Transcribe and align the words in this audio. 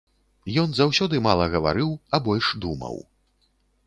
Ён 0.61 0.71
заўсёды 0.77 1.19
мала 1.27 1.45
гаварыў, 1.55 1.91
а 2.15 2.21
больш 2.29 2.49
думаў. 2.65 2.97